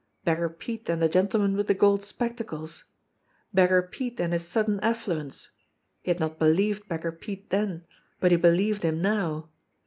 [0.25, 2.85] Beggar Pete and the gentleman with the gold spectacles!
[3.53, 5.51] Beggar Pete and his sudden affluence!
[6.01, 7.85] He had not believed Beggar Pete then,
[8.19, 9.51] but he believed him now.